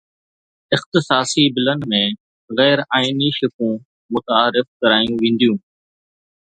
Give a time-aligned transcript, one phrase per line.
[0.77, 2.01] اختصاصي بلن ۾
[2.57, 3.75] غير آئيني شقون
[4.13, 5.57] متعارف ڪرايون وينديون